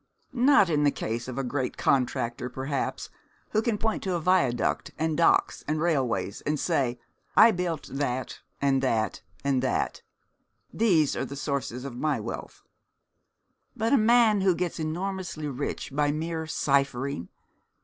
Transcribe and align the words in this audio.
Not 0.33 0.67
in 0.67 0.83
the 0.83 0.89
case 0.89 1.27
of 1.27 1.37
a 1.37 1.43
great 1.43 1.77
contractor, 1.77 2.49
perhaps, 2.49 3.11
who 3.51 3.61
can 3.61 3.77
point 3.77 4.01
to 4.01 4.15
a 4.15 4.19
viaduct 4.19 4.89
and 4.97 5.15
docks 5.15 5.63
and 5.67 5.79
railways, 5.79 6.41
and 6.41 6.59
say, 6.59 6.97
"I 7.37 7.51
built 7.51 7.87
that, 7.93 8.39
and 8.59 8.81
that, 8.81 9.21
and 9.43 9.61
that. 9.61 10.01
These 10.73 11.15
are 11.15 11.23
the 11.25 11.35
sources 11.35 11.85
of 11.85 11.95
my 11.95 12.19
wealth." 12.19 12.63
But 13.77 13.93
a 13.93 13.97
man 13.99 14.41
who 14.41 14.55
gets 14.55 14.79
enormously 14.79 15.47
rich 15.47 15.95
by 15.95 16.11
mere 16.11 16.47
ciphering! 16.47 17.29